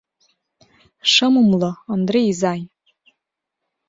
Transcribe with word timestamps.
—Шым 1.11 1.33
умыло, 1.41 1.71
Ондре 1.91 2.19
изай. 2.31 2.61